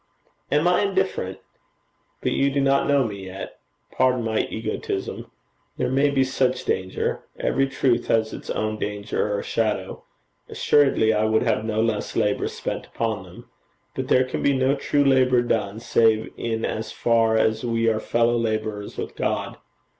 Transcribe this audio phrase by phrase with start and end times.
[0.51, 1.37] 'Am I indifferent?
[2.23, 3.59] But you do not know me yet.
[3.91, 5.29] Pardon my egotism.
[5.77, 7.21] There may be such danger.
[7.39, 10.03] Every truth has its own danger or shadow.
[10.49, 13.49] Assuredly I would have no less labour spent upon them.
[13.93, 17.99] But there can be no true labour done, save in as far as we are
[17.99, 19.57] fellow labourers with God.